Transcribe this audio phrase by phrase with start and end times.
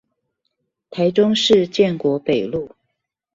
[0.89, 2.71] 台中建國北路